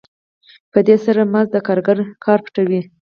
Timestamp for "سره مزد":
1.05-1.49